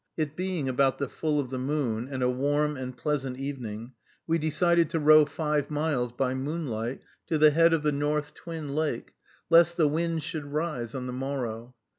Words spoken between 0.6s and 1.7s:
about the full of the